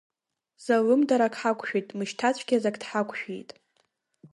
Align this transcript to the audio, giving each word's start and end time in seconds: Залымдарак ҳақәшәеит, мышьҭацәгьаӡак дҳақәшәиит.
Залымдарак 0.63 1.33
ҳақәшәеит, 1.39 1.87
мышьҭацәгьаӡак 1.97 2.75
дҳақәшәиит. 2.81 3.49